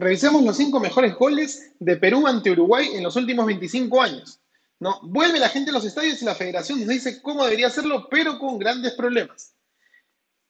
[0.00, 4.40] Revisemos los cinco mejores goles de Perú ante Uruguay en los últimos 25 años.
[4.78, 4.98] ¿no?
[5.02, 8.38] Vuelve la gente a los estadios y la federación nos dice cómo debería hacerlo, pero
[8.38, 9.52] con grandes problemas.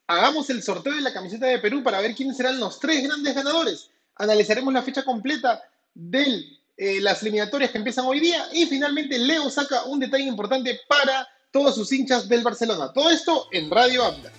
[0.07, 3.35] Hagamos el sorteo de la camiseta de Perú para ver quiénes serán los tres grandes
[3.35, 3.89] ganadores.
[4.15, 5.61] Analizaremos la fecha completa
[5.93, 6.45] de
[6.77, 11.27] eh, las eliminatorias que empiezan hoy día y finalmente Leo saca un detalle importante para
[11.51, 12.93] todos sus hinchas del Barcelona.
[12.93, 14.31] Todo esto en Radio Abda.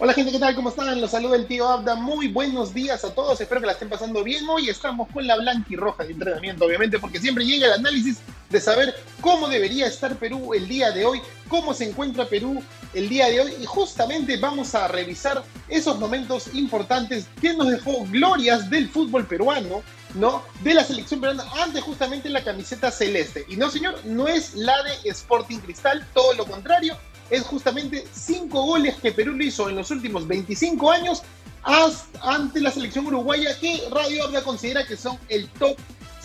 [0.00, 0.54] Hola gente, ¿qué tal?
[0.54, 1.00] ¿Cómo están?
[1.00, 1.96] Los saluda el tío Abda.
[1.96, 3.40] Muy buenos días a todos.
[3.40, 4.48] Espero que la estén pasando bien.
[4.48, 8.18] Hoy estamos con la blanca y roja de entrenamiento, obviamente, porque siempre llega el análisis
[8.48, 12.62] de saber cómo debería estar Perú el día de hoy, cómo se encuentra Perú
[12.94, 18.04] el día de hoy y justamente vamos a revisar esos momentos importantes que nos dejó
[18.04, 19.82] glorias del fútbol peruano,
[20.14, 20.44] ¿no?
[20.62, 23.44] De la selección peruana antes justamente la camiseta celeste.
[23.48, 26.96] Y no, señor, no es la de Sporting Cristal, todo lo contrario
[27.30, 31.22] es justamente cinco goles que Perú le hizo en los últimos 25 años
[32.22, 35.76] ante la selección uruguaya que Radio Habla considera que son el top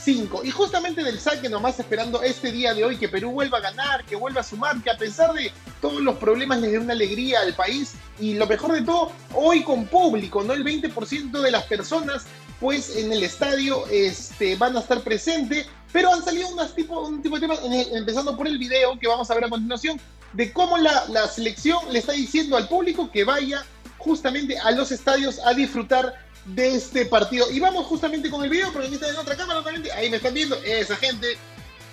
[0.03, 0.43] 5.
[0.43, 4.05] Y justamente del saque nomás esperando este día de hoy que Perú vuelva a ganar,
[4.05, 5.51] que vuelva a sumar, que a pesar de
[5.81, 9.63] todos los problemas le dé una alegría al país y lo mejor de todo, hoy
[9.63, 10.53] con público, ¿no?
[10.53, 12.25] El 20% de las personas
[12.59, 17.21] pues en el estadio este, van a estar presentes, pero han salido unas tipo, un
[17.21, 17.59] tipo de temas,
[17.91, 19.99] empezando por el video que vamos a ver a continuación,
[20.33, 23.63] de cómo la, la selección le está diciendo al público que vaya
[23.97, 26.13] justamente a los estadios a disfrutar
[26.45, 27.49] de este partido.
[27.51, 29.63] Y vamos justamente con el video, porque aquí está en otra cámara,
[29.95, 31.37] ahí me están viendo, esa gente.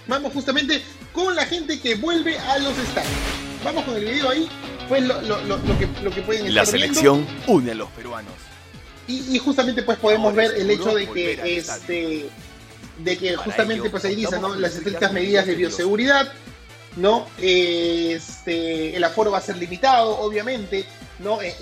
[0.07, 3.13] Vamos justamente con la gente que vuelve a los estadios.
[3.63, 4.49] Vamos con el video ahí,
[4.89, 8.33] pues lo, lo, lo, que, lo que pueden estar La selección une a los peruanos.
[9.07, 12.31] Y, y justamente pues podemos ver el hecho de que este
[12.99, 14.55] de que justamente pues ahí dicen ¿no?
[14.55, 16.33] las estrictas medidas de bioseguridad
[17.01, 17.27] ¿no?
[17.39, 20.85] Este, el aforo va a ser limitado, obviamente,
[21.19, 21.39] ¿no?
[21.43, 21.55] En,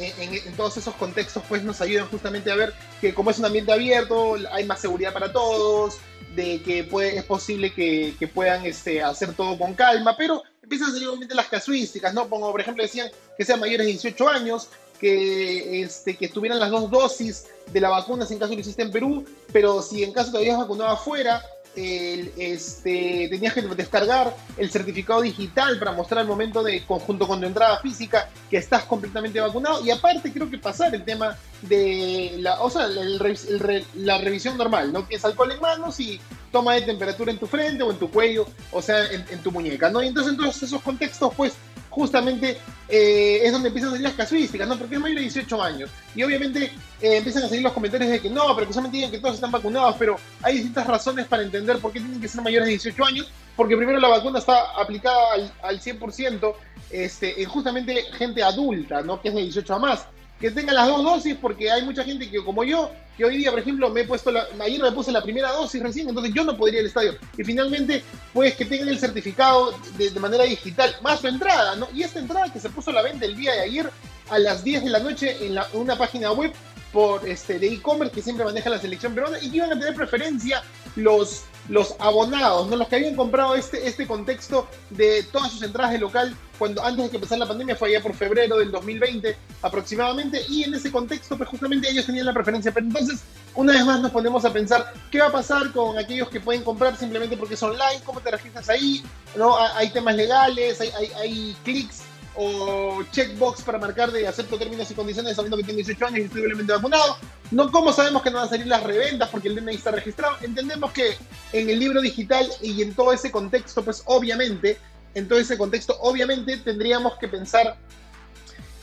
[0.56, 4.36] todos esos contextos, pues nos ayudan justamente a ver que como es un ambiente abierto,
[4.52, 5.98] hay más seguridad para todos,
[6.34, 10.92] de que puede, es posible que, puedan este, hacer todo con calma, pero empiezan a
[10.92, 12.28] salir obviamente las casuísticas, ¿no?
[12.28, 14.68] Como por ejemplo decían que sean mayores de 18 años,
[15.00, 18.82] que, este, que estuvieran las dos dosis de la vacuna si en caso lo hiciste
[18.82, 21.42] en Perú, pero si en caso te habías vacunado afuera,
[21.78, 27.46] este, tenías que descargar el certificado digital para mostrar al momento de conjunto con tu
[27.46, 32.60] entrada física que estás completamente vacunado y aparte creo que pasar el tema de la,
[32.60, 35.06] o sea, la revisión normal, ¿no?
[35.06, 36.20] Que es alcohol en manos y
[36.52, 39.50] toma de temperatura en tu frente o en tu cuello, o sea, en, en tu
[39.50, 40.02] muñeca, ¿no?
[40.02, 41.54] Y entonces en todos esos contextos, pues
[41.90, 44.76] justamente eh, es donde empiezan a salir las casuísticas, ¿no?
[44.78, 45.90] Porque es mayor de 18 años.
[46.14, 49.10] Y obviamente eh, empiezan a salir los comentarios de que no, pero que solamente digan
[49.10, 52.42] que todos están vacunados, pero hay distintas razones para entender por qué tienen que ser
[52.42, 56.54] mayores de 18 años, porque primero la vacuna está aplicada al, al 100%
[56.90, 59.20] este, en justamente gente adulta, ¿no?
[59.20, 60.06] Que es de 18 a más
[60.40, 63.50] que tengan las dos dosis, porque hay mucha gente que, como yo, que hoy día,
[63.50, 66.44] por ejemplo, me he puesto la, ayer me puse la primera dosis recién, entonces yo
[66.44, 67.16] no podría ir al estadio.
[67.36, 71.88] Y finalmente, pues que tengan el certificado de, manera digital, más su entrada, ¿no?
[71.92, 73.90] Y esta entrada que se puso la venta el día de ayer
[74.30, 76.52] a las 10 de la noche en, una página web
[76.92, 79.94] por este de e-commerce que siempre maneja la selección peruana y que iban a tener
[79.94, 80.62] preferencia
[80.96, 82.76] los los abonados, ¿no?
[82.76, 87.04] los que habían comprado este, este contexto de todas sus entradas de local cuando antes
[87.04, 90.90] de que empezara la pandemia, fue allá por febrero del 2020 aproximadamente, y en ese
[90.90, 92.72] contexto, pues justamente ellos tenían la preferencia.
[92.72, 93.20] Pero entonces,
[93.54, 96.64] una vez más nos ponemos a pensar, ¿qué va a pasar con aquellos que pueden
[96.64, 98.02] comprar simplemente porque es online?
[98.04, 99.04] ¿Cómo te registras ahí?
[99.36, 99.56] ¿No?
[99.56, 102.02] Hay temas legales, hay, hay, hay clics
[102.40, 106.22] o checkbox para marcar de acepto términos y condiciones sabiendo que tiene 18 años y
[106.22, 107.16] estoy doblemente vacunado.
[107.50, 110.36] No, ¿Cómo sabemos que no van a salir las reventas porque el DNI está registrado?
[110.40, 111.16] Entendemos que
[111.52, 114.78] en el libro digital y en todo ese contexto, pues obviamente,
[115.14, 117.76] en todo ese contexto, obviamente tendríamos que pensar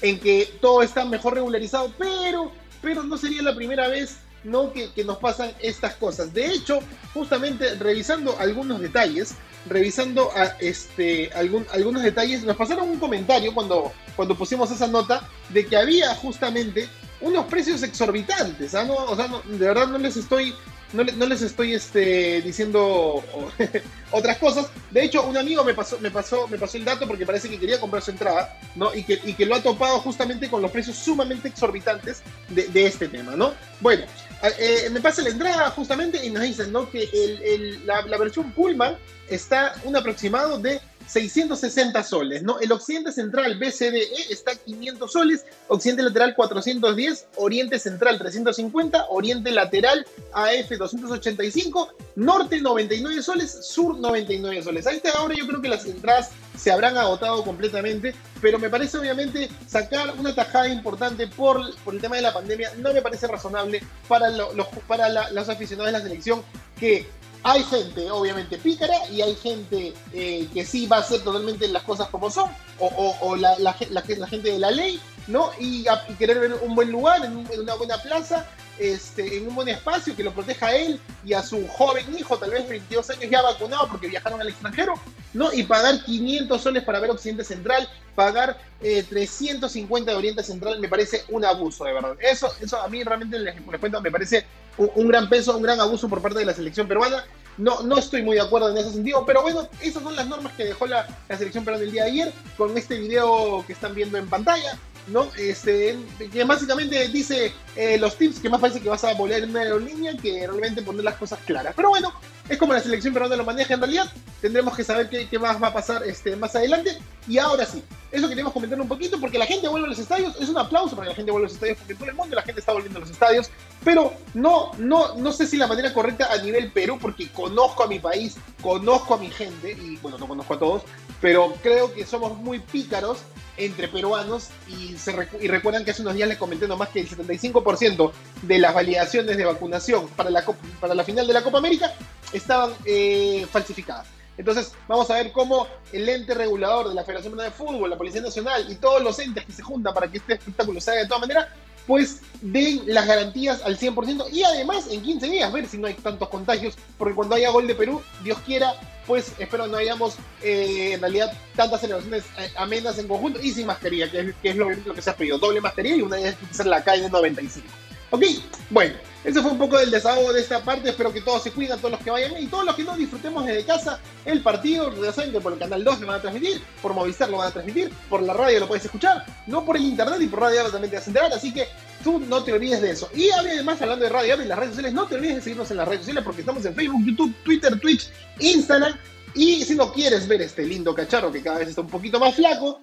[0.01, 2.51] en que todo está mejor regularizado, pero,
[2.81, 4.72] pero no sería la primera vez ¿no?
[4.72, 6.34] Que, nos pasan estas cosas.
[6.34, 6.79] De hecho,
[7.14, 9.35] justamente revisando algunos detalles,
[9.67, 15.66] revisando a, este, algunos detalles, nos pasaron un comentario cuando, cuando pusimos esa nota de
[15.66, 16.87] que había justamente
[17.22, 18.75] unos precios exorbitantes.
[18.75, 18.84] ¿ah?
[18.85, 20.53] No, de verdad no les estoy,
[20.93, 23.23] no les estoy este, diciendo
[24.11, 24.67] otras cosas.
[24.91, 27.59] De hecho, un amigo me pasó, me, pasó, me pasó el dato porque parece que
[27.59, 28.93] quería comprar su entrada, ¿no?
[28.93, 32.85] Y que, y que lo ha topado justamente con los precios sumamente exorbitantes de, de
[32.85, 33.53] este tema, ¿no?
[33.81, 34.05] Bueno,
[34.43, 36.90] eh, me pasa la entrada justamente y nos dicen ¿no?
[36.90, 38.97] que el, el, la, la, versión Pullman
[39.29, 42.59] está un aproximado de 660 soles, ¿no?
[42.59, 50.05] El Occidente Central BCDE está 500 soles, Occidente Lateral 410, Oriente Central 350, Oriente Lateral
[50.34, 54.87] AF 285, Norte 99 soles, Sur 99 soles.
[54.87, 58.97] Ahí está ahora yo creo que las entradas se habrán agotado completamente, pero me parece
[58.97, 63.28] obviamente sacar una tajada importante por, por el tema de la pandemia no me parece
[63.28, 64.49] razonable para, los,
[64.87, 66.43] para los aficionados de la selección
[66.79, 67.08] que
[67.47, 71.84] hay gente, obviamente, pícara y hay gente eh, que sí va a hacer totalmente las
[71.84, 72.50] cosas como son,
[72.80, 75.52] o, la, la, gente de la ley, ¿no?
[75.59, 75.86] Y,
[76.18, 78.47] querer ver un buen lugar, en, una buena plaza,
[78.79, 82.37] este, en un buen espacio que lo proteja a él y a su joven hijo,
[82.37, 84.93] tal vez 22 años ya vacunado porque viajaron al extranjero,
[85.33, 85.51] ¿no?
[85.53, 90.89] Y pagar 500 soles para ver Occidente Central, pagar 350 eh, de Oriente Central, me
[90.89, 92.16] parece un abuso, de verdad.
[92.19, 94.45] Eso, eso a mí realmente les, les cuento, me parece
[94.77, 97.23] un, gran peso, un gran abuso por parte de la selección peruana.
[97.57, 100.53] No, no estoy muy de acuerdo en ese sentido, pero bueno, esas son las normas
[100.53, 103.95] que dejó la, la selección peruana el día de ayer con este video que están
[103.95, 104.77] viendo en pantalla.
[105.07, 105.29] ¿No?
[105.37, 105.97] Este,
[106.31, 109.61] que básicamente dice eh, los tips que más parece que vas a volar en una
[109.61, 111.73] aerolínea que realmente poner las cosas claras.
[111.75, 112.13] Pero bueno,
[112.49, 114.11] es como la selección peruana lo maneja en realidad.
[114.41, 116.97] Tendremos que saber qué, qué, más va a pasar este, más adelante.
[117.28, 120.35] Y ahora sí, eso queremos comentar un poquito porque la gente vuelve a los estadios.
[120.40, 122.35] Es un aplauso para que la gente vuelva a los estadios porque todo el mundo
[122.35, 123.49] la gente está volviendo a los estadios.
[123.84, 127.87] Pero no, no, no sé si la manera correcta a nivel Perú porque conozco a
[127.87, 130.84] mi país, conozco a mi gente y bueno, no conozco a todos,
[131.22, 133.19] pero creo que somos muy pícaros
[133.57, 137.09] entre peruanos y, se y recuerdan que hace unos días les comenté nomás que el
[137.09, 138.11] 75%
[138.41, 140.43] de las validaciones de vacunación para la,
[140.79, 141.93] para la final de la Copa América
[142.34, 144.07] estaban eh, falsificadas.
[144.37, 148.22] Entonces, vamos a ver cómo el ente regulador de la Federación de Fútbol, la Policía
[148.22, 151.08] Nacional y todos los entes que se juntan para que este espectáculo se haga de
[151.08, 151.47] todas maneras,
[151.87, 155.93] pues den las garantías al 100% y además en 15 días ver si no hay
[155.96, 158.73] tantos contagios, porque cuando haya gol de Perú, Dios quiera,
[159.08, 163.67] pues espero no hayamos eh, en realidad tantas celebraciones eh, amenas en conjunto y sin
[163.67, 166.67] mascarilla, que es, lo, que se ha pedido, doble mascarilla y una vez que ser
[166.67, 167.67] la calle 95.
[168.11, 168.23] Ok,
[168.69, 170.90] bueno, ese fue un poco del desahogo de esta parte.
[170.90, 173.46] Espero que todos se cuiden, todos los que vayan y todos los que no disfrutemos
[173.46, 174.91] desde casa el partido.
[175.11, 177.52] Saben que por el canal 2 lo van a transmitir, por Movistar lo van a
[177.52, 180.91] transmitir, por la radio lo puedes escuchar, no por el internet y por radio también
[180.91, 181.35] te vas a.
[181.35, 181.67] Así que
[182.03, 183.09] tú no te olvides de eso.
[183.16, 185.78] Y además, hablando de radio y las redes sociales, no te olvides de seguirnos en
[185.78, 188.09] las redes sociales porque estamos en Facebook, YouTube, Twitter, Twitch,
[188.40, 188.96] Instagram.
[189.34, 192.35] Y si no quieres ver este lindo cacharro que cada vez está un poquito más
[192.35, 192.81] flaco,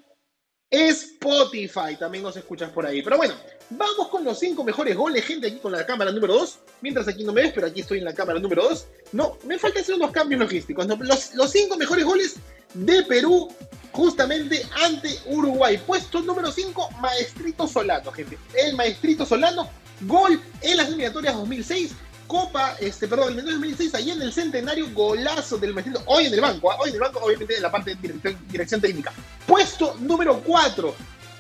[0.73, 3.03] Spotify, también nos escuchas por ahí.
[3.03, 3.35] Pero bueno,
[3.69, 6.59] vamos con los cinco mejores goles, gente, aquí con la cámara número 2.
[6.81, 8.87] Mientras aquí no me ves, pero aquí estoy en la cámara número 2.
[9.13, 10.87] No, me falta hacer unos cambios logísticos.
[10.87, 12.37] Los, los cinco mejores goles
[12.73, 13.53] de Perú
[13.93, 15.79] justamente ante Uruguay.
[15.87, 18.39] Puesto número 5, Maestrito Solano, gente.
[18.55, 19.69] El Maestrito Solano,
[20.07, 21.93] gol en las eliminatorias 2006
[22.27, 26.41] Copa, este, perdón, el 2006, ahí en el centenario, golazo del Maestrito, hoy en el
[26.41, 26.77] banco, ¿ah?
[26.81, 29.13] hoy en el banco, obviamente en la parte de dirección, técnica.
[29.47, 30.95] Puesto número 4,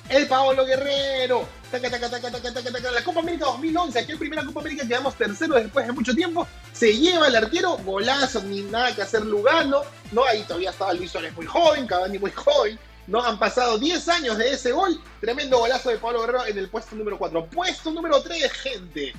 [0.09, 1.49] el Paolo Guerrero.
[1.73, 6.47] la Copa América 2011, aquí en primera Copa América quedamos tercero después de mucho tiempo.
[6.73, 9.83] Se lleva el arquero, golazo, ni nada que hacer Lugano.
[10.11, 12.79] No, ahí todavía estaba Luis Suárez muy joven, Cavani muy joven.
[13.07, 15.01] No, han pasado 10 años de ese gol.
[15.21, 17.47] Tremendo golazo de Pablo Guerrero en el puesto número 4.
[17.47, 19.13] Puesto número 3, gente.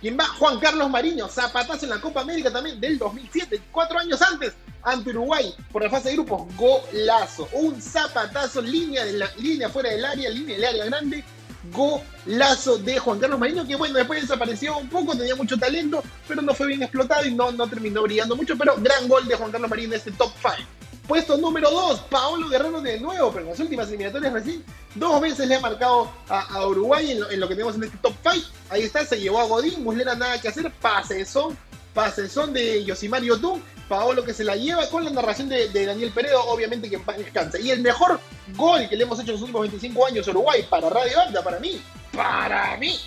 [0.00, 0.24] ¿Quién va?
[0.24, 5.10] Juan Carlos Mariño, zapatazo en la Copa América también del 2007, cuatro años antes, ante
[5.10, 7.48] Uruguay, por la fase de grupos, golazo.
[7.52, 11.22] Un zapatazo, línea, de la, línea fuera del área, línea del área grande,
[11.70, 16.40] golazo de Juan Carlos Mariño, que bueno, después desapareció un poco, tenía mucho talento, pero
[16.40, 19.52] no fue bien explotado y no, no terminó brillando mucho, pero gran gol de Juan
[19.52, 20.79] Carlos Mariño en este top 5.
[21.10, 24.64] Puesto número 2, Paolo Guerrero de nuevo, pero en las últimas eliminatorias recién
[24.94, 28.46] dos veces le ha marcado a, Uruguay en lo, que tenemos en este top 5.
[28.68, 31.58] Ahí está, se llevó a Godín, Muslera nada que hacer, pasezón,
[31.94, 36.44] pasezón de Yosimar Yotun, Paolo que se la lleva con la narración de, Daniel Peredo,
[36.44, 37.60] obviamente que en paz descanse.
[37.60, 38.20] Y el mejor
[38.54, 41.42] gol que le hemos hecho en los últimos 25 años a Uruguay para Radio Abda,
[41.42, 43.00] para mí, para mí,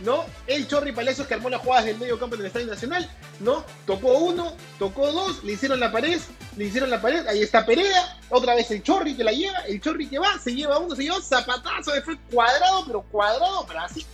[0.00, 0.24] ¿no?
[0.46, 3.08] El Chorri Palacios que armó las jugadas del medio campo en el Estadio Nacional,
[3.40, 3.64] ¿no?
[3.86, 6.20] Tocó uno, tocó dos, le hicieron la pared,
[6.56, 9.80] le hicieron la pared, ahí está Perea, otra vez el Chorri que la lleva, el
[9.80, 14.06] Chorri que va, se lleva uno, se lleva zapatazo fue cuadrado, pero cuadrado, pero así,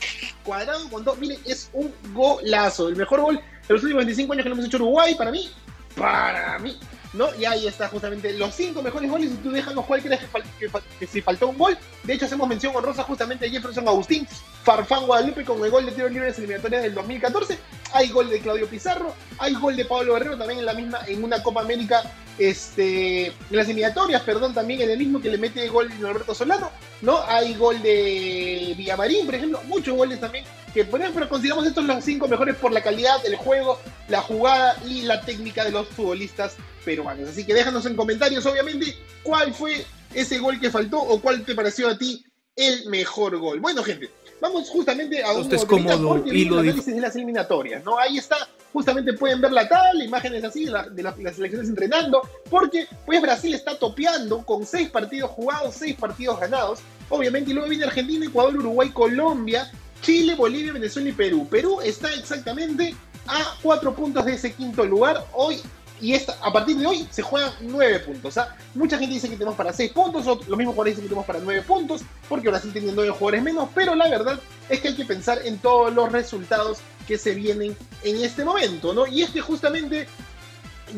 [0.44, 4.42] cuadrado con dos, miren, es un golazo, el mejor gol de los últimos 25 años
[4.42, 5.50] que le hemos hecho Uruguay, para mí,
[5.96, 6.78] para mí.
[7.38, 10.20] Y ahí está justamente los cinco mejores goles y tú déjanos cuál crees
[10.99, 11.76] que, si faltó un gol.
[12.02, 14.26] De hecho, hacemos mención honrosa justamente a Jefferson Agustín,
[14.62, 17.58] Farfán Guadalupe con el gol de tiro libre en eliminatorias del 2014.
[17.92, 21.25] Hay gol de Claudio Pizarro, hay gol de Pablo Guerrero también en la misma, en
[21.25, 22.02] una Copa América,
[22.38, 26.70] este, en las eliminatorias, perdón, también en el mismo que le mete gol Alberto Solano,
[27.00, 27.23] ¿no?
[27.26, 30.44] Hay gol de Villamarín, por ejemplo, muchos goles también
[30.75, 34.76] que ponemos, pero consideramos estos los cinco mejores por la calidad del juego, la jugada
[34.87, 37.28] y la técnica de los futbolistas peruanos.
[37.28, 41.54] Así que déjanos en comentarios, obviamente, cuál fue ese gol que faltó o cuál te
[41.54, 42.24] pareció a ti
[42.54, 43.60] el mejor gol.
[43.60, 44.08] Bueno, gente,
[44.40, 47.98] vamos justamente a un cómodo y lo análisis de las eliminatorias, ¿no?
[47.98, 48.36] Ahí está,
[48.72, 53.52] justamente pueden ver la tabla, imágenes así de, de, las selecciones entrenando, porque pues Brasil
[53.52, 56.78] está topeando con seis partidos jugados, seis partidos ganados,
[57.10, 61.46] obviamente, y luego viene Argentina, Ecuador, Uruguay, Colombia, Chile, Bolivia, Venezuela y Perú.
[61.50, 62.94] Perú está exactamente
[63.26, 65.24] a cuatro puntos de ese quinto lugar.
[65.32, 65.60] Hoy
[66.00, 68.36] y esta, a partir de hoy se juegan 9 puntos.
[68.38, 68.54] ¿ah?
[68.74, 71.40] Mucha gente dice que tenemos para 6 puntos, los mismos jugadores dicen que tenemos para
[71.40, 74.38] 9 puntos, porque Brasil tiene 9 jugadores menos, pero la verdad
[74.68, 78.92] es que hay que pensar en todos los resultados que se vienen en este momento,
[78.92, 79.06] ¿no?
[79.06, 80.06] Y es que justamente,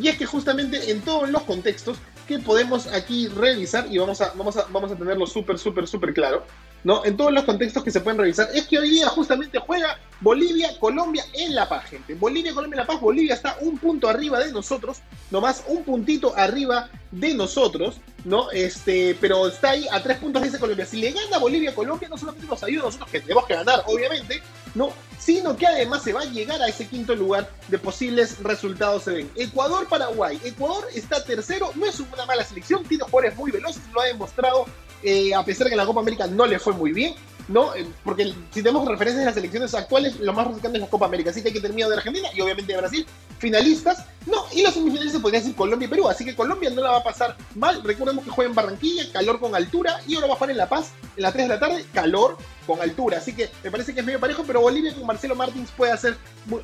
[0.01, 4.33] y es que justamente en todos los contextos que podemos aquí revisar, y vamos a,
[4.35, 6.45] vamos a, vamos a tenerlo súper, súper, súper claro,
[6.85, 7.05] ¿no?
[7.05, 10.71] En todos los contextos que se pueden revisar, es que hoy día justamente juega Bolivia,
[10.79, 12.15] Colombia en La Paz, gente.
[12.15, 14.99] Bolivia, Colombia en La Paz, Bolivia está un punto arriba de nosotros,
[15.31, 18.51] nomás un puntito arriba de nosotros, ¿no?
[18.51, 20.87] Este, pero está ahí a tres puntos ese Colombia.
[20.87, 23.83] Si le gana Bolivia, Colombia, no solamente nos ayuda a nosotros, que tenemos que ganar,
[23.87, 24.43] obviamente,
[24.75, 24.93] ¿no?
[25.19, 29.13] Sino que además se va a llegar a ese quinto lugar de posibles resultados se
[29.13, 29.31] ven.
[29.37, 30.41] Ecuador, Paraguay.
[30.45, 34.67] Ecuador está tercero, no es una mala selección, tiene jugadores muy veloces, lo ha demostrado
[35.03, 37.15] eh, a pesar de que en la Copa América no le fue muy bien,
[37.49, 37.75] ¿no?
[37.75, 41.07] Eh, porque si tenemos referencias de las selecciones actuales, lo más rescatable es la Copa
[41.07, 41.31] América.
[41.31, 43.07] Así que hay que tener miedo de Argentina y obviamente de Brasil.
[43.39, 46.09] Finalistas, no, y los semifinales se podría decir Colombia y Perú.
[46.09, 47.83] Así que Colombia no la va a pasar mal.
[47.83, 50.69] Recordemos que juega en Barranquilla, calor con altura, y ahora va a jugar en La
[50.69, 52.37] Paz en las 3 de la tarde, calor
[52.67, 53.19] con altura.
[53.19, 56.17] Así que me parece que es medio parejo, pero Bolivia con Marcelo Martins puede hacer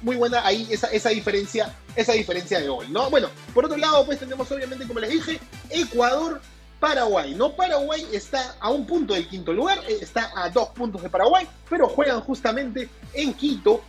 [0.03, 3.09] muy, buena ahí esa, esa, diferencia, esa diferencia de gol, ¿no?
[3.09, 6.41] Bueno, por otro lado, pues tenemos obviamente, como les dije, Ecuador
[6.81, 7.35] Paraguay.
[7.35, 11.09] No, Paraguay está a un punto del quinto lugar, eh, está a dos puntos de
[11.09, 13.83] Paraguay, pero juegan justamente en Quito,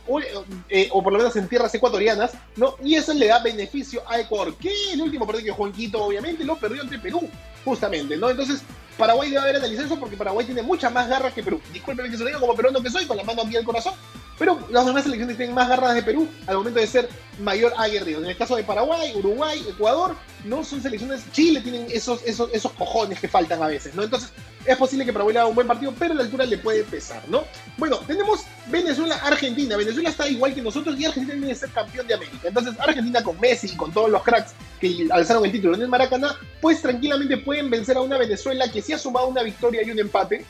[0.68, 2.76] eh, o, por lo menos en tierras ecuatorianas, ¿no?
[2.82, 6.02] Y eso le da beneficio a Ecuador, que el último partido que jugó en Quito,
[6.02, 7.28] obviamente, lo perdió ante Perú,
[7.64, 8.30] justamente, ¿no?
[8.30, 8.62] Entonces,
[8.96, 11.60] Paraguay debe haber analizado eso porque Paraguay tiene mucha más garra que Perú.
[11.72, 13.94] Disculpen que se lo diga como peruano que soy, con la mano aquí al corazón,
[14.38, 17.08] pero las demás selecciones tienen más garras de Perú al momento de ser
[17.40, 18.22] mayor aguerridos.
[18.22, 20.14] En el caso de Paraguay, Uruguay, Ecuador,
[20.44, 21.24] no son selecciones.
[21.32, 24.02] Chile tienen esos, esos, esos cojones que faltan a veces, ¿no?
[24.02, 24.30] Entonces,
[24.66, 27.44] es posible que Paraguay haga un buen partido, pero la altura le puede pesar, ¿no?
[27.78, 29.76] Bueno, tenemos Venezuela-Argentina.
[29.76, 32.48] Venezuela está igual que nosotros y Argentina tiene que ser campeón de América.
[32.48, 35.88] Entonces, Argentina con Messi y con todos los cracks que alzaron el título en el
[35.88, 39.90] Maracaná, pues tranquilamente pueden vencer a una Venezuela que sí ha sumado una victoria y
[39.90, 40.44] un empate,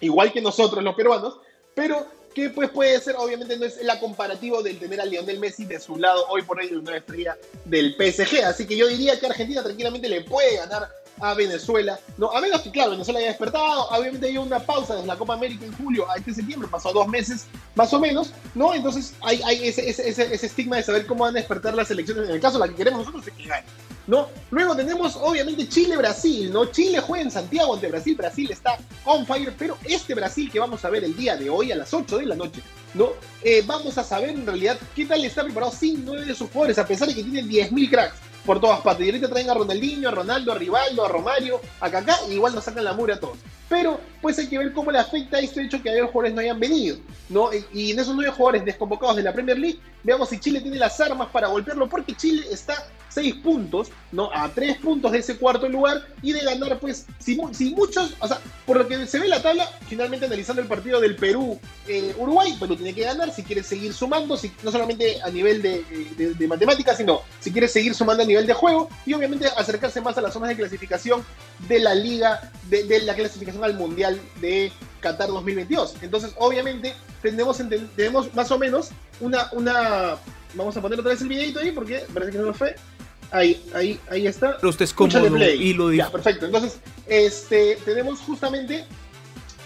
[0.00, 1.38] igual que nosotros los peruanos,
[1.74, 5.64] pero que pues puede ser, obviamente no es la comparativo del tener a Lionel Messi
[5.64, 8.44] de su lado hoy por hoy de una estrella del PSG.
[8.44, 12.30] Así que yo diría que Argentina tranquilamente le puede ganar a Venezuela, ¿no?
[12.32, 15.64] A menos que, claro, Venezuela haya despertado, obviamente hay una pausa desde la Copa América
[15.64, 18.74] en julio a este septiembre, pasó dos meses más o menos, ¿no?
[18.74, 22.40] Entonces hay, ese, ese, estigma de saber cómo van a despertar las elecciones, en el
[22.40, 23.66] caso la que queremos nosotros es que gane.
[24.06, 24.28] ¿No?
[24.50, 26.66] Luego tenemos obviamente Chile-Brasil, ¿no?
[26.66, 30.84] Chile juega en Santiago ante Brasil, Brasil está on fire, pero este Brasil que vamos
[30.84, 32.62] a ver el día de hoy a las 8 de la noche,
[32.94, 33.10] ¿no?
[33.42, 36.78] Eh, vamos a saber en realidad qué tal está preparado sin nueve de sus jugadores,
[36.78, 39.06] a pesar de que tienen 10.000 cracks por todas partes.
[39.06, 42.54] Y ahorita traen a Ronaldinho, a Ronaldo, a Rivaldo, a Romario, a Kaká, y igual
[42.54, 43.38] nos sacan la mure a todos.
[43.68, 46.40] Pero pues hay que ver cómo le afecta este hecho que a los jugadores no
[46.40, 47.50] hayan venido, ¿no?
[47.72, 51.00] Y en esos nueve jugadores desconvocados de la Premier League, veamos si Chile tiene las
[51.00, 54.30] armas para golpearlo, porque Chile está 6 puntos, ¿no?
[54.34, 58.40] A 3 puntos de ese cuarto lugar y de ganar, pues, si, muchos, o sea,
[58.66, 62.76] por lo que se ve la tabla, finalmente analizando el partido del Perú-Uruguay, eh, Perú
[62.76, 65.84] tiene que ganar si quiere seguir sumando, si, no solamente a nivel de,
[66.36, 70.18] de, matemáticas, sino si quiere seguir sumando a nivel de juego y obviamente acercarse más
[70.18, 71.24] a las zonas de clasificación
[71.68, 75.96] de la liga, de, la clasificación al Mundial de Qatar 2022.
[76.02, 77.60] Entonces, obviamente, tenemos,
[77.96, 78.90] tenemos más o menos
[79.20, 80.16] una, una...
[80.54, 82.76] Vamos a poner otra vez el videito ahí porque parece que no lo fue.
[83.30, 84.58] Ahí, ahí, ahí está.
[84.78, 86.04] Es cómodo y lo dice.
[86.04, 86.46] Ya, perfecto.
[86.46, 88.84] Entonces, este, tenemos justamente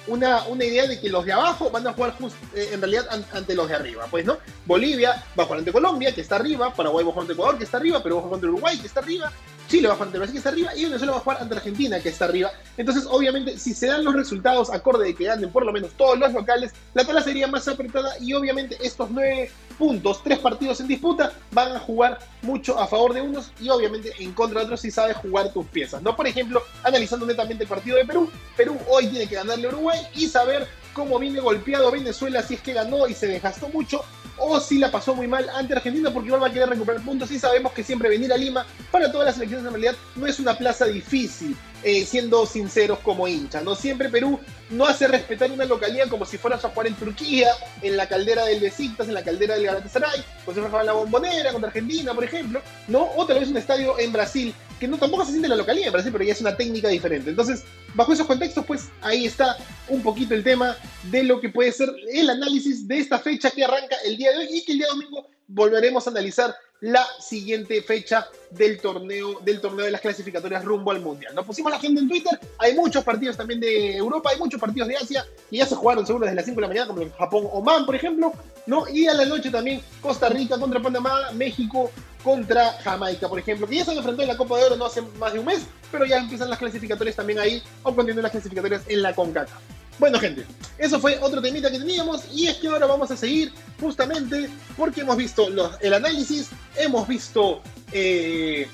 [0.06, 2.14] una, una, idea de que los de abajo van a jugar
[2.54, 4.06] eh, en realidad ante los de arriba.
[4.10, 4.38] Pues, ¿no?
[4.64, 6.72] Bolivia va a jugar ante Colombia, que está arriba.
[6.72, 8.02] Paraguay va a jugar ante Ecuador, que está arriba.
[8.02, 9.30] Pero va a jugar ante Uruguay, que está arriba.
[9.68, 10.74] Chile va a jugar ante Brasil, que está arriba.
[10.74, 12.50] Y Venezuela va a jugar ante Argentina, que está arriba.
[12.76, 16.18] Entonces, obviamente, si se dan los resultados acorde de que ganen por lo menos todos
[16.18, 18.18] los locales, la tabla sería más apretada.
[18.20, 23.14] Y obviamente, estos nueve puntos, tres partidos en disputa, van a jugar mucho a favor
[23.14, 26.02] de unos y obviamente en contra de otros si sabes jugar tus piezas.
[26.02, 26.16] ¿no?
[26.16, 30.00] Por ejemplo, analizando netamente el partido de Perú, Perú hoy tiene que ganarle a Uruguay
[30.14, 34.04] y saber cómo viene golpeado Venezuela si es que ganó y se desgastó mucho
[34.40, 37.30] o si la pasó muy mal ante Argentina porque igual va a querer recuperar puntos
[37.30, 40.38] y sabemos que siempre venir a Lima para todas las selecciones en realidad no es
[40.38, 43.74] una plaza difícil, eh, siendo sinceros como hincha, ¿no?
[43.74, 44.40] Siempre Perú
[44.70, 47.48] no hace respetar una localidad como si fueras a jugar en Turquía,
[47.82, 50.92] en la caldera del Besiktas, en la caldera del Galatasaray, o si fueras en la
[50.92, 53.10] Bombonera contra Argentina, por ejemplo, ¿no?
[53.16, 55.92] O tal vez un estadio en Brasil, que no tampoco se siente la localidad en
[55.92, 57.30] Brasil, pero ya es una técnica diferente.
[57.30, 59.56] Entonces, bajo esos contextos, pues ahí está
[59.88, 63.64] un poquito el tema de lo que puede ser el análisis de esta fecha que
[63.64, 67.82] arranca el día de hoy y que el día domingo volveremos a analizar la siguiente
[67.82, 71.34] fecha del torneo, del torneo de las clasificatorias rumbo al Mundial.
[71.34, 74.88] Nos pusimos la gente en Twitter, hay muchos partidos también de Europa, hay muchos partidos
[74.88, 77.10] de Asia, y ya se jugaron seguro desde las 5 de la mañana, como en
[77.12, 78.32] Japón, Oman, por ejemplo,
[78.66, 78.88] ¿no?
[78.88, 81.90] Y a la noche también Costa Rica contra Panamá, México
[82.22, 84.86] contra Jamaica, por ejemplo, que ya se han enfrentado en la Copa de Oro no
[84.86, 88.32] hace más de un mes, pero ya empiezan las clasificatorias también ahí, o continúan las
[88.32, 89.60] clasificatorias en la CONCACAF.
[89.98, 90.46] Bueno, gente,
[90.78, 95.00] eso fue otro temita que teníamos y es que ahora vamos a seguir justamente porque
[95.00, 95.48] hemos visto
[95.80, 97.60] el análisis, hemos visto
[97.90, 98.68] eh,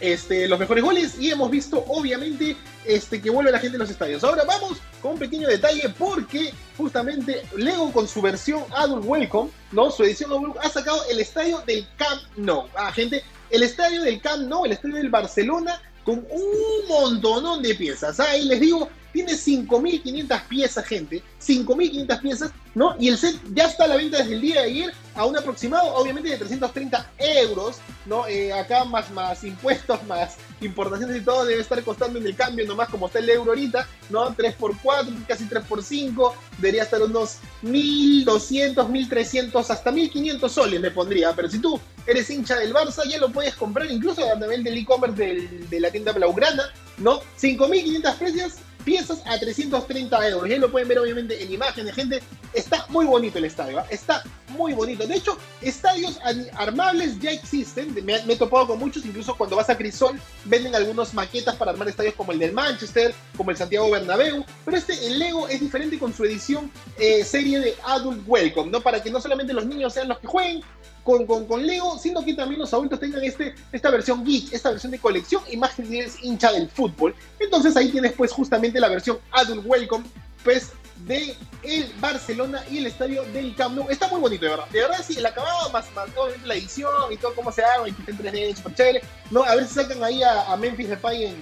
[0.00, 3.90] este, los mejores goles y hemos visto, obviamente, este, que vuelve la gente a los
[3.90, 4.24] estadios.
[4.24, 9.90] Ahora vamos con un pequeño detalle porque justamente Lego con su versión Adult Welcome, ¿no?
[9.90, 12.68] Su edición Adult ha sacado el estadio del Camp Nou.
[12.76, 17.74] Ah, gente, el estadio del Camp Nou, el estadio del Barcelona con un montonón de
[17.74, 18.20] piezas.
[18.20, 21.22] Ahí les digo, tiene 5.500 piezas, gente.
[21.40, 22.96] 5.500 piezas, ¿no?
[22.98, 25.38] Y el set ya está a la venta desde el día de ayer a un
[25.38, 28.26] aproximado, obviamente, de 330 euros, ¿no?
[28.26, 32.66] Eh, acá más, más impuestos, más importaciones y todo, debe estar costando en el cambio
[32.66, 34.34] nomás como está el euro ahorita, ¿no?
[34.34, 41.32] 3x4, casi 3x5, debería estar unos 1.200, 1.300, hasta 1.500 soles le pondría.
[41.36, 44.76] Pero si tú eres hincha del Barça, ya lo puedes comprar incluso a nivel del
[44.76, 46.64] e-commerce de la tienda Blaugrana,
[46.98, 47.20] ¿no?
[47.40, 48.54] 5.500 precios
[48.84, 50.48] piezas a 330 euros.
[50.48, 52.22] Ya lo pueden ver obviamente en imágenes, gente.
[52.52, 53.86] Está muy bonito el estadio, ¿ah?
[53.90, 54.22] está
[54.54, 55.06] muy bonito.
[55.06, 56.18] De hecho, estadios
[56.54, 57.94] armables ya existen.
[58.04, 61.88] Me, he topado con muchos, incluso cuando vas a Crisol, venden algunos maquetas para armar
[61.88, 64.44] estadios como el del Manchester, como el Santiago Bernabéu.
[64.64, 68.80] Pero este, el Lego, es diferente con su edición eh, serie de Adult Welcome, ¿no?
[68.80, 70.62] Para que no solamente los niños sean los que jueguen,
[71.02, 74.70] con, con, con, Lego, sino que también los adultos tengan este, esta versión geek, esta
[74.70, 77.14] versión de colección, y más que tienes hincha del fútbol.
[77.38, 80.04] Entonces ahí tienes pues justamente la versión Adult Welcome,
[80.42, 80.72] pues
[81.06, 83.90] de el Barcelona y el estadio del Camp Nou.
[83.90, 84.66] Está muy bonito, de verdad.
[84.70, 86.08] De verdad, sí, el acabado, más, más
[86.44, 89.02] la edición y todo cómo se haga, y que en 3D, super chévere.
[89.30, 91.36] No, a ver si sacan ahí a, a Memphis Depay en,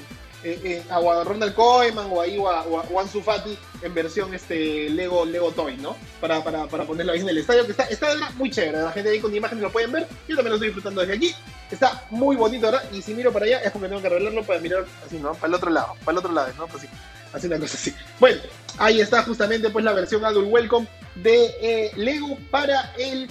[0.44, 5.52] eh, eh, a Ronald o ahí o a, o Fati en versión este Lego Lego
[5.52, 5.96] Toy, ¿no?
[6.20, 9.10] Para, para, para ponerlo ahí en el estadio, que está, está muy chévere, la gente
[9.10, 11.34] ahí con imágenes lo pueden ver, yo también lo estoy disfrutando desde aquí,
[11.70, 12.82] está muy bonito, ¿verdad?
[12.92, 15.32] Y si miro para allá es porque tengo que arreglarlo para mirar así, ¿no?
[15.34, 16.66] Para el otro lado, para el otro lado, ¿no?
[16.66, 16.88] Pues
[17.32, 17.94] así una cosa así.
[18.20, 18.40] Bueno,
[18.78, 23.28] ahí está justamente pues la versión Adult Welcome de eh, Lego para el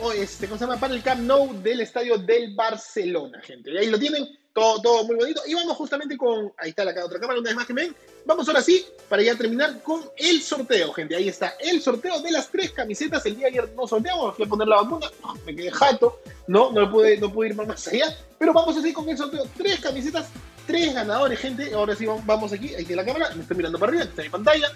[0.00, 0.80] o este, ¿cómo se llama?
[0.80, 3.70] Para el Camp Nou del estadio del Barcelona, gente.
[3.70, 5.42] Y ahí lo tienen, todo, todo muy bonito.
[5.46, 7.94] Y vamos justamente con, ahí está la otra cámara, una vez más que ven.
[8.24, 11.16] Vamos ahora sí, para ya terminar con el sorteo, gente.
[11.16, 13.24] Ahí está, el sorteo de las tres camisetas.
[13.26, 15.10] El día de ayer no sorteamos, fui a poner la vacuna,
[15.44, 18.16] me quedé jato, no, no pude, no pude ir más allá.
[18.38, 20.26] Pero vamos así con el sorteo, tres camisetas,
[20.66, 21.72] tres ganadores, gente.
[21.74, 24.28] Ahora sí, vamos aquí, ahí tiene la cámara, me estoy mirando para arriba, está mi
[24.28, 24.68] pantalla,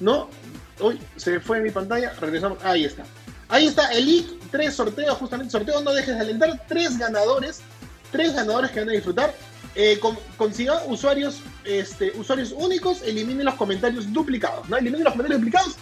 [0.00, 0.28] ¿no?
[0.80, 3.04] Uy, se fue mi pantalla, regresamos, ahí está.
[3.48, 7.60] Ahí está Elite, tres sorteos, justamente sorteo, no dejes de alentar, tres ganadores,
[8.10, 9.34] tres ganadores que van a disfrutar.
[9.74, 10.00] Eh,
[10.36, 14.76] consigan usuarios, este, usuarios únicos, eliminen los comentarios duplicados, ¿no?
[14.76, 15.76] Eliminen los comentarios duplicados.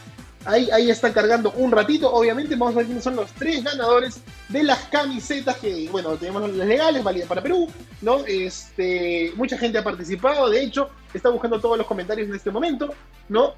[0.44, 2.12] Ahí, ahí está cargando un ratito.
[2.12, 6.50] Obviamente, vamos a ver quiénes son los tres ganadores de las camisetas que, bueno, tenemos
[6.52, 7.68] las legales, válidas para Perú,
[8.02, 8.24] ¿no?
[8.26, 12.92] Este, mucha gente ha participado, de hecho, está buscando todos los comentarios en este momento,
[13.28, 13.54] ¿no?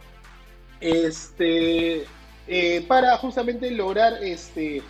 [0.81, 2.07] Este,
[2.49, 4.81] eh, para justamente lograr este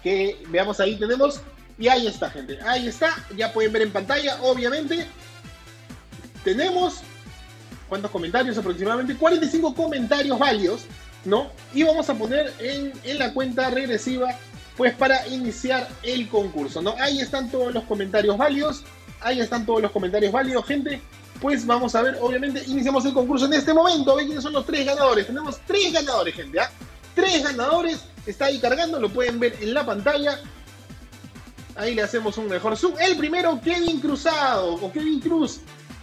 [0.00, 1.40] que veamos ahí tenemos
[1.76, 5.06] y ahí está gente ahí está ya pueden ver en pantalla obviamente
[6.44, 7.00] tenemos
[7.90, 10.86] cuántos comentarios aproximadamente 45 comentarios válidos
[11.26, 14.28] no y vamos a poner en, en la cuenta regresiva
[14.78, 18.84] pues para iniciar el concurso no ahí están todos los comentarios válidos
[19.20, 21.02] ahí están todos los comentarios válidos gente
[21.40, 24.66] pues vamos a ver, obviamente, iniciamos el concurso en este momento, a quiénes son los
[24.66, 25.26] tres ganadores.
[25.26, 26.70] Tenemos tres ganadores, gente, ¿ah?
[27.14, 30.38] Tres ganadores, está ahí cargando, lo pueden ver en la pantalla.
[31.76, 32.94] Ahí le hacemos un mejor zoom.
[32.98, 35.60] El primero, Kevin Cruzado, o Kevin Cruz.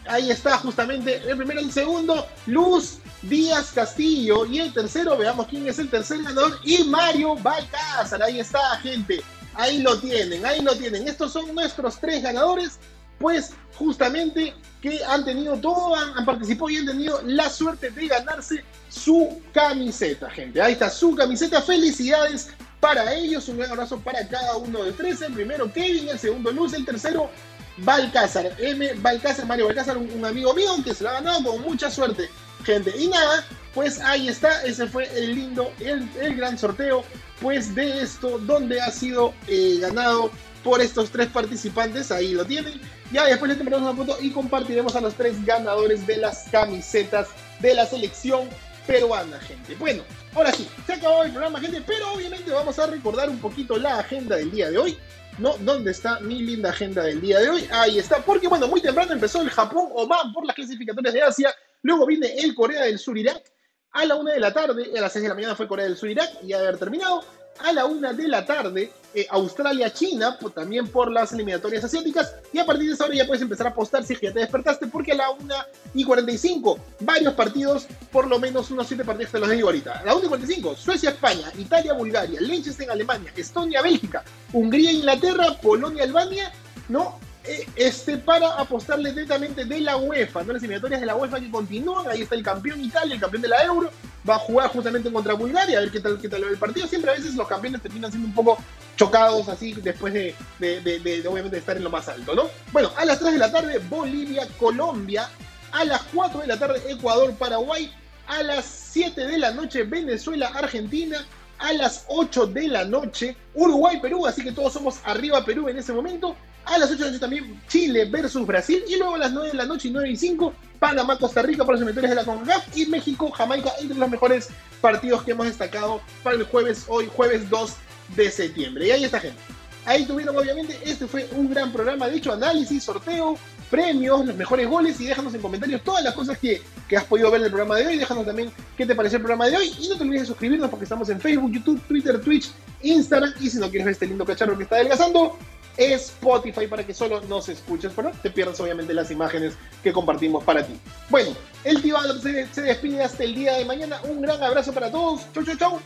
[0.10, 4.46] Ahí está justamente el primero, el segundo, Luz Díaz Castillo.
[4.46, 8.22] Y el tercero, veamos quién es el tercer ganador, y Mario Balcázar.
[8.24, 9.22] Ahí está, gente.
[9.54, 11.08] Ahí lo tienen, ahí lo tienen.
[11.08, 12.80] Estos son nuestros tres ganadores
[13.20, 18.64] pues justamente que han tenido todo, han, participado y han tenido la suerte de ganarse
[18.90, 20.62] su camiseta, gente.
[20.62, 21.62] Ahí está su camiseta.
[21.62, 23.48] Felicidades para ellos.
[23.50, 25.22] Un gran abrazo para cada uno de tres.
[25.22, 27.30] El primero Kevin, el segundo Luz, el tercero
[27.78, 28.56] Balcázar.
[28.60, 28.94] M.
[28.96, 32.30] Balcázar, Mario Balcázar, un, amigo mío que se lo ha ganado con mucha suerte,
[32.64, 32.94] gente.
[32.98, 34.64] Y nada, pues ahí está.
[34.64, 37.04] Ese fue el lindo, el, gran sorteo,
[37.42, 40.32] pues de esto, donde ha sido eh, ganado
[40.64, 42.12] por estos tres participantes.
[42.12, 42.82] Ahí lo tienen.
[43.12, 47.28] Ya después le tomaremos una foto y compartiremos a los tres ganadores de las camisetas
[47.60, 48.50] de la selección
[48.86, 49.76] peruana, gente.
[49.76, 53.78] Bueno, ahora sí, se acabó el programa, gente, pero obviamente vamos a recordar un poquito
[53.78, 54.98] la agenda del día de hoy.
[55.38, 55.56] ¿No?
[55.60, 57.68] ¿Dónde está mi linda agenda del día de hoy?
[57.72, 62.08] Ahí está, porque bueno, muy temprano empezó el Japón-Oman por las clasificatorias de Asia, luego
[62.08, 63.44] viene el Corea del Sur-Irak,
[63.92, 65.96] a la una de la tarde, a las 6 de la mañana fue Corea del
[65.96, 67.24] Sur-Irak, y haber terminado,
[67.60, 72.36] a la una de la tarde, eh, Australia-China, pues, también por las eliminatorias asiáticas.
[72.54, 74.88] Y a partir de esa hora ya puedes empezar a apostar si ya te despertaste,
[74.88, 75.56] porque a la 1
[75.94, 80.00] y 45, varios partidos, por lo menos unos 7 partidos te los digo ahorita.
[80.00, 86.52] A la 1 y 45, Suecia-España, Italia-Bulgaria, Liechtenstein-Alemania, Estonia-Bélgica, Hungría-Inglaterra, Polonia-Albania,
[86.90, 87.20] ¿no?
[87.44, 90.52] Eh, este, para apostarle directamente de la UEFA, ¿no?
[90.52, 93.48] Las eliminatorias de la UEFA que continúan, ahí está el campeón Italia, el campeón de
[93.48, 93.90] la Euro,
[94.28, 96.88] va a jugar justamente contra Bulgaria, a ver qué tal, qué tal el partido.
[96.88, 98.58] Siempre a veces los campeones terminan siendo un poco
[98.96, 102.50] chocados así después de, de, obviamente estar en lo más alto, ¿no?
[102.72, 105.30] Bueno, a las 3 de la tarde Bolivia, Colombia,
[105.72, 107.92] a las 4 de la tarde Ecuador, Paraguay,
[108.28, 111.26] a las 7 de la noche Venezuela, Argentina,
[111.60, 115.78] a las 8 de la noche Uruguay, Perú, así que todos somos arriba Perú en
[115.78, 116.36] ese momento,
[116.68, 118.84] a las 8 de la noche también Chile versus Brasil.
[118.88, 121.64] Y luego a las 9 de la noche y 9 y 5, Panamá, Costa Rica
[121.64, 122.78] para los cementerios de la CONCACAF.
[122.78, 124.50] Y México, Jamaica, entre los mejores
[124.82, 127.74] partidos que hemos destacado para el jueves, hoy jueves 2
[128.16, 128.88] de septiembre.
[128.88, 129.40] Y ahí está, gente.
[129.86, 132.10] Ahí tuvieron, obviamente, este fue un gran programa.
[132.10, 133.38] De hecho, análisis, sorteo,
[133.70, 135.00] premios, los mejores goles.
[135.00, 137.78] Y déjanos en comentarios todas las cosas que, que has podido ver en el programa
[137.78, 137.98] de hoy.
[137.98, 139.74] Déjanos también qué te pareció el programa de hoy.
[139.80, 142.52] Y no te olvides de suscribirnos porque estamos en Facebook, YouTube, Twitter, Twitch,
[142.82, 143.34] Instagram.
[143.40, 145.38] Y si no quieres ver este lindo cacharro que está adelgazando,
[145.78, 150.66] Spotify para que solo nos escuches, pero te pierdas obviamente las imágenes que compartimos para
[150.66, 150.80] ti.
[151.10, 151.32] Bueno,
[151.64, 154.00] el tío se, se despide hasta el día de mañana.
[154.04, 155.22] Un gran abrazo para todos.
[155.34, 155.80] Chau, chau, chau.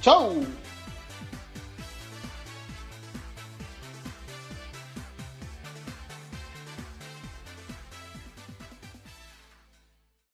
[0.00, 0.46] Chau.